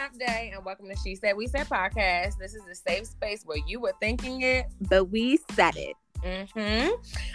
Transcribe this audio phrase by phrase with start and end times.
[0.00, 2.38] Hump Day, and welcome to She Said We Said podcast.
[2.38, 5.94] This is a safe space where you were thinking it, but we said it.
[6.24, 6.94] Mm-hmm.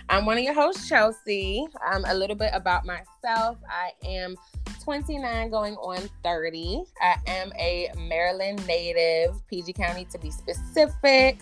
[0.10, 1.64] I'm one of your hosts, Chelsea.
[1.88, 3.60] Um, a little bit about myself.
[3.70, 4.36] I am
[4.84, 6.82] 29, going on 30.
[7.00, 11.38] I am a Maryland native, PG County to be specific.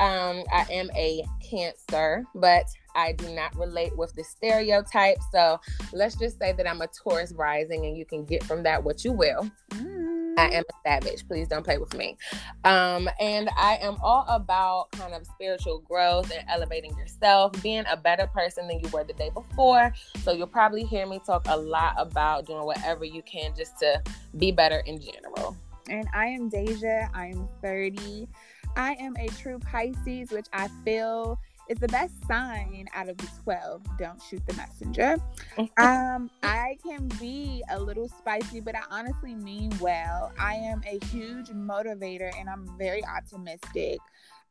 [0.00, 2.64] Um, I am a Cancer, but
[2.96, 5.18] I do not relate with the stereotype.
[5.30, 5.60] So
[5.92, 9.04] let's just say that I'm a Taurus rising, and you can get from that what
[9.04, 9.48] you will.
[9.70, 9.93] Mm.
[10.36, 11.26] I am a savage.
[11.26, 12.16] Please don't play with me.
[12.64, 17.96] Um, and I am all about kind of spiritual growth and elevating yourself, being a
[17.96, 19.92] better person than you were the day before.
[20.22, 24.02] So you'll probably hear me talk a lot about doing whatever you can just to
[24.38, 25.56] be better in general.
[25.88, 27.10] And I am Deja.
[27.14, 28.28] I am 30.
[28.76, 33.28] I am a true Pisces, which I feel is the best sign out of the
[33.42, 35.16] 12 don't shoot the messenger.
[35.76, 40.32] Um i can be a little spicy but i honestly mean well.
[40.38, 43.98] I am a huge motivator and i'm very optimistic.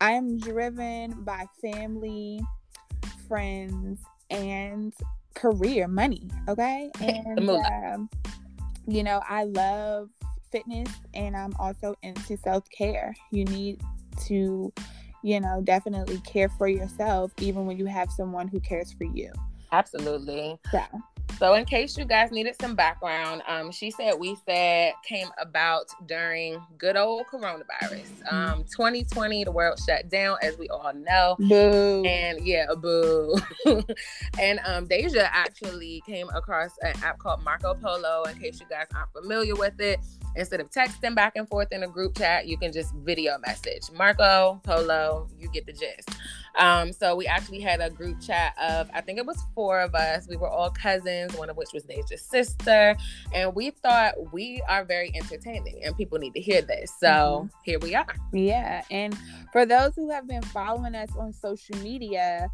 [0.01, 2.41] I am driven by family
[3.27, 4.93] friends and
[5.33, 6.91] career money okay?
[7.01, 8.09] And um,
[8.87, 10.09] you know i love
[10.51, 13.15] fitness and i'm also into self-care.
[13.31, 13.81] You need
[14.27, 14.71] to
[15.23, 19.31] you know, definitely care for yourself even when you have someone who cares for you.
[19.71, 20.59] Absolutely.
[20.71, 20.87] Yeah.
[21.39, 25.85] So, in case you guys needed some background, um, she said we said came about
[26.05, 28.05] during good old coronavirus.
[28.31, 28.35] Mm-hmm.
[28.35, 31.35] Um, 2020, the world shut down, as we all know.
[31.39, 32.03] Boo.
[32.05, 33.35] And yeah, boo.
[34.39, 38.23] and um, Deja actually came across an app called Marco Polo.
[38.23, 39.99] In case you guys aren't familiar with it,
[40.35, 43.83] instead of texting back and forth in a group chat, you can just video message.
[43.93, 46.09] Marco Polo, you get the gist.
[46.57, 49.95] Um, so we actually had a group chat of I think it was four of
[49.95, 50.27] us.
[50.27, 52.95] We were all cousins, one of which was Deja's sister,
[53.33, 56.93] and we thought we are very entertaining and people need to hear this.
[56.99, 57.47] So mm-hmm.
[57.63, 58.15] here we are.
[58.31, 59.17] Yeah, and
[59.51, 62.49] for those who have been following us on social media,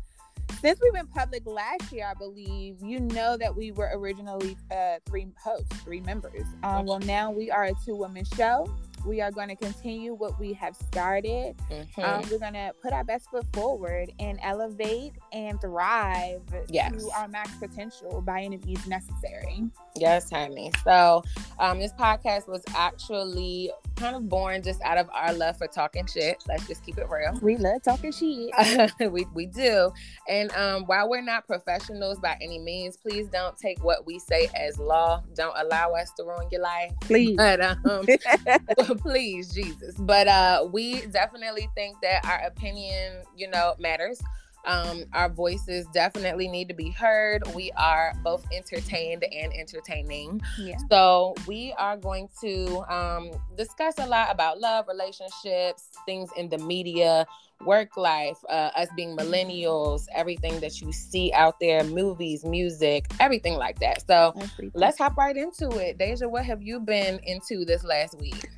[0.61, 4.97] since we went public last year, I believe you know that we were originally uh,
[5.05, 6.43] three hosts, three members.
[6.63, 8.67] Um, well, now we are a two woman show.
[9.05, 11.55] We are going to continue what we have started.
[11.71, 12.01] Mm-hmm.
[12.01, 16.91] Um, we're going to put our best foot forward and elevate and thrive yes.
[16.91, 19.63] to our max potential by any means necessary.
[19.95, 20.71] Yes, honey.
[20.83, 21.23] So,
[21.59, 26.05] um, this podcast was actually kind of born just out of our love for talking
[26.05, 26.41] shit.
[26.47, 27.37] Let's just keep it real.
[27.41, 28.51] We love talking shit.
[29.11, 29.91] we, we do.
[30.27, 34.49] And um, while we're not professionals by any means, please don't take what we say
[34.55, 35.21] as law.
[35.35, 36.91] Don't allow us to ruin your life.
[37.01, 37.37] Please.
[37.49, 38.05] But, um,
[38.97, 39.95] please, Jesus.
[39.97, 44.21] But uh, we definitely think that our opinion, you know, matters.
[44.65, 47.43] Um, our voices definitely need to be heard.
[47.55, 50.41] We are both entertained and entertaining.
[50.57, 50.77] Yeah.
[50.89, 56.57] So we are going to um, discuss a lot about love, relationships, things in the
[56.57, 57.25] media,
[57.65, 63.55] work life, uh, us being millennials, everything that you see out there, movies, music, everything
[63.55, 64.05] like that.
[64.07, 64.33] So
[64.73, 65.97] let's hop right into it.
[65.97, 68.49] Deja, what have you been into this last week?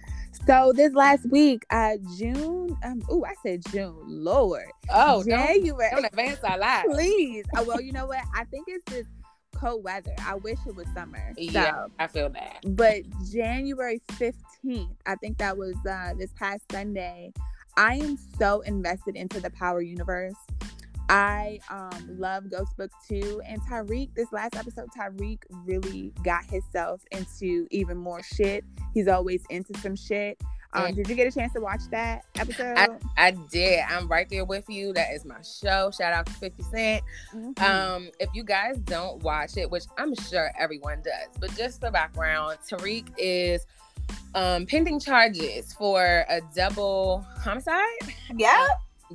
[0.48, 2.76] So this last week, uh, June.
[2.84, 3.96] Um, oh, I said June.
[4.08, 4.66] Lord.
[4.90, 5.90] Oh, January.
[5.92, 6.88] Don't, don't advance our lives.
[6.92, 7.46] Please.
[7.56, 8.24] Oh, well, you know what?
[8.36, 9.10] I think it's just
[9.56, 10.16] cold weather.
[10.26, 11.34] I wish it was summer.
[11.38, 12.60] Yeah, I feel that.
[12.66, 17.34] But January fifteenth, I think that was uh, this past Sunday.
[17.78, 20.36] I am so invested into the Power Universe.
[21.10, 23.42] I um, love Ghost Book 2.
[23.46, 28.64] And Tariq, this last episode, Tariq really got himself into even more shit.
[28.94, 30.42] He's always into some shit.
[30.74, 32.78] Um, did you get a chance to watch that episode?
[32.78, 33.84] I, I, did.
[33.90, 34.94] I'm right there with you.
[34.94, 35.92] That is my show.
[35.92, 37.04] Shout out to 50 Cent.
[37.36, 37.64] Mm-hmm.
[37.64, 41.92] Um, if you guys don't watch it, which I'm sure everyone does, but just the
[41.92, 43.66] background, Tariq is
[44.34, 47.84] um, pending charges for a double homicide.
[48.38, 48.66] Yeah.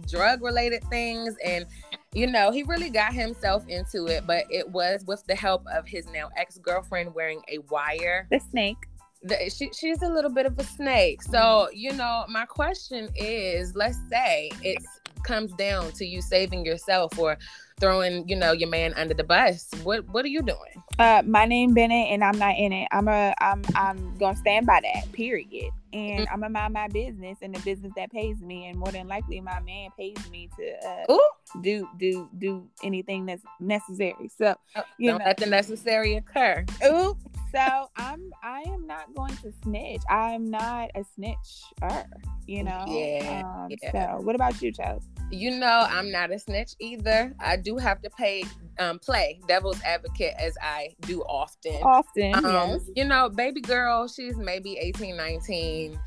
[0.03, 1.67] Drug related things and
[2.13, 5.87] you know, he really got himself into it, but it was with the help of
[5.87, 8.27] his now ex girlfriend wearing a wire.
[8.31, 8.79] The snake.
[9.23, 11.23] The, she, she's a little bit of a snake.
[11.23, 14.83] So, you know, my question is let's say it
[15.27, 17.37] comes down to you saving yourself or
[17.79, 19.69] throwing, you know, your man under the bus.
[19.83, 20.83] What what are you doing?
[20.99, 22.89] Uh my name Bennett and I'm not in it.
[22.93, 25.71] I'm a I'm I'm gonna stand by that, period.
[25.93, 26.33] And mm-hmm.
[26.33, 29.41] I'm gonna mind my business and the business that pays me and more than likely
[29.41, 31.17] my man pays me to uh,
[31.61, 34.31] do do do anything that's necessary.
[34.37, 36.65] So oh, you don't know, let the necessary occur.
[36.85, 40.03] Oops so I'm I am not going to snitch.
[40.09, 42.05] I'm not a snitcher,
[42.47, 42.85] you know.
[42.89, 43.93] Yeah, Um, yeah.
[44.17, 45.07] So what about you, Chelsea?
[45.31, 47.35] You know, I'm not a snitch either.
[47.41, 48.45] I do have to pay
[48.79, 51.83] um play devil's advocate as I do often.
[51.83, 52.81] Often, Um, yes.
[52.95, 55.99] you know, baby girl, she's maybe 18, 19.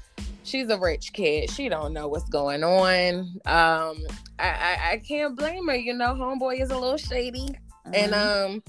[0.43, 1.51] She's a rich kid.
[1.51, 3.19] She don't know what's going on.
[3.45, 3.97] Um,
[4.39, 5.75] I, I, I can't blame her.
[5.75, 7.49] You know, homeboy is a little shady.
[7.93, 8.45] And Mhm.
[8.55, 8.63] um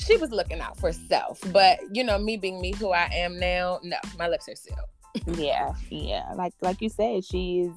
[0.00, 1.40] she was looking out for self.
[1.52, 4.78] But you know, me being me who I am now, no, my lips are sealed.
[5.38, 6.32] yeah, yeah.
[6.34, 7.70] Like like you said, she's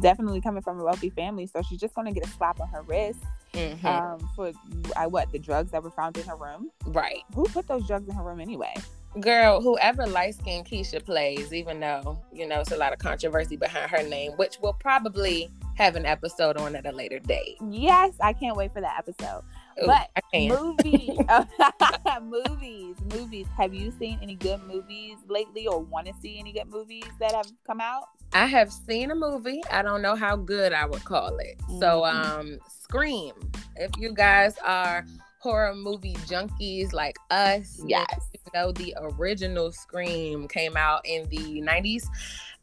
[0.00, 2.82] definitely coming from a wealthy family, so she's just gonna get a slap on her
[2.82, 3.18] wrist
[3.54, 3.84] Mhm.
[3.84, 4.52] um, for
[4.96, 6.70] uh, what the drugs that were found in her room.
[6.86, 7.22] right.
[7.34, 8.74] Who put those drugs in her room anyway?
[9.20, 13.56] Girl, whoever light skinned Keisha plays, even though, you know, it's a lot of controversy
[13.56, 17.56] behind her name, which we'll probably have an episode on at a later date.
[17.70, 19.42] Yes, I can't wait for that episode.
[19.82, 21.18] Ooh, But movies,
[22.22, 23.46] movies, movies.
[23.56, 27.34] Have you seen any good movies lately, or want to see any good movies that
[27.34, 28.04] have come out?
[28.32, 29.62] I have seen a movie.
[29.70, 31.58] I don't know how good I would call it.
[31.80, 32.24] So, Mhm.
[32.38, 33.32] um, Scream.
[33.76, 35.06] If you guys are
[35.40, 38.28] horror movie junkies like us, Yes.
[38.34, 42.08] you know the original Scream came out in the 90s.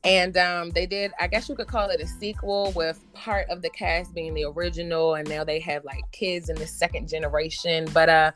[0.06, 3.64] And um, they did, I guess you could call it a sequel with part of
[3.64, 7.88] the cast being the original, and now they have like kids in the second generation.
[7.92, 8.32] But uh,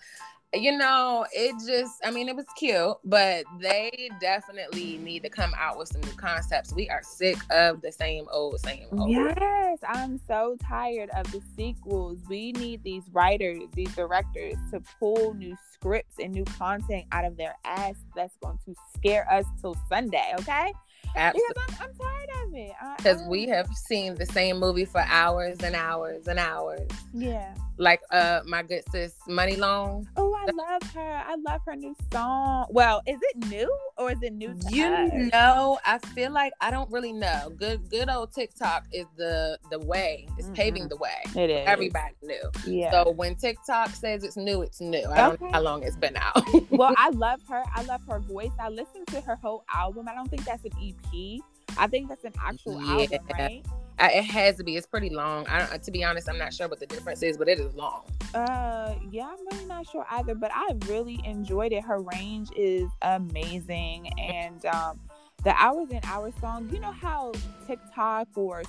[0.53, 5.53] you know, it just, I mean, it was cute, but they definitely need to come
[5.55, 6.73] out with some new concepts.
[6.73, 9.11] We are sick of the same old, same old.
[9.11, 12.17] Yes, I'm so tired of the sequels.
[12.27, 17.37] We need these writers, these directors to pull new scripts and new content out of
[17.37, 20.73] their ass that's going to scare us till Sunday, okay?
[21.15, 21.53] Absolutely.
[21.53, 22.71] Because I'm, I'm tired of it.
[22.97, 26.87] Because we have seen the same movie for hours and hours and hours.
[27.13, 27.53] yeah.
[27.77, 30.07] Like uh my good sis Muni Long.
[30.17, 31.23] Oh, love her.
[31.27, 32.65] I love her new song.
[32.69, 35.11] Well, is it new or is it new You us?
[35.33, 37.51] know, I feel like I don't really know.
[37.57, 40.27] Good good old TikTok is the the way.
[40.37, 40.89] It's paving Mhm.
[40.89, 41.21] the way.
[41.35, 41.67] It is.
[41.67, 42.51] Everybody knew.
[42.65, 42.91] Yeah.
[42.91, 45.05] So when TikTok says it's new, it's new.
[45.09, 46.43] I don't know how long it's been out.
[46.71, 47.63] well, I love her.
[47.75, 48.51] I love her voice.
[48.59, 50.07] I listened to her whole album.
[50.09, 51.41] I don't think that's an EP.
[51.77, 53.63] I think that's an actual album, right?
[53.99, 54.75] I, it has to be.
[54.77, 55.45] It's pretty long.
[55.47, 57.75] I don't, to be honest, I'm not sure what the difference is, but it is
[57.75, 58.03] long.
[58.33, 61.83] Uh, yeah, I'm really not sure either, but I really enjoyed it.
[61.83, 64.99] Her range is amazing, and um,
[65.43, 66.69] the hours and hours song.
[66.71, 67.33] You know how
[67.67, 68.63] TikTok or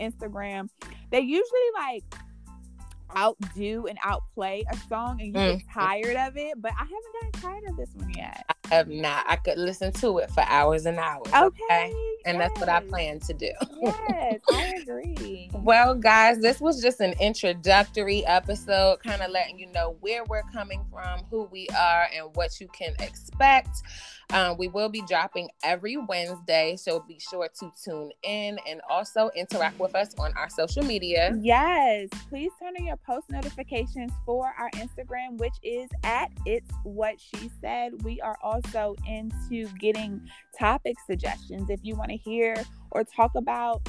[0.00, 0.68] Instagram,
[1.10, 2.04] they usually like
[3.16, 5.58] outdo and outplay a song, and you Mm.
[5.58, 6.60] get tired of it.
[6.60, 8.44] But I haven't gotten tired of this one yet.
[8.70, 9.24] Have not.
[9.28, 11.28] I could listen to it for hours and hours.
[11.32, 13.52] Okay, And that's what I plan to do.
[13.82, 15.50] Yes, I agree.
[15.52, 20.42] Well, guys, this was just an introductory episode, kind of letting you know where we're
[20.52, 23.82] coming from, who we are, and what you can expect.
[24.32, 29.30] Um, we will be dropping every Wednesday, so be sure to tune in and also
[29.36, 31.32] interact with us on our social media.
[31.40, 37.20] Yes, please turn on your post notifications for our Instagram, which is at It's What
[37.20, 38.02] She Said.
[38.02, 40.20] We are also into getting
[40.58, 42.56] topic suggestions if you want to hear
[42.90, 43.86] or talk about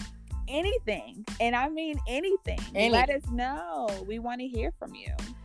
[0.47, 1.25] anything.
[1.39, 2.59] And I mean anything.
[2.73, 3.87] Let us know.
[4.07, 5.13] We want to hear from you.